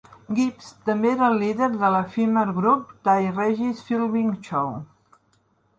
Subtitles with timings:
[0.37, 4.75] Gibbs també era el líder de l'efímer grup "That Regis Philbin Show".